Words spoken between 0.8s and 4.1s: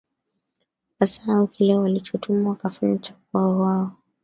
wakasahau kile walichotumwa wakafanya cha kuwa wao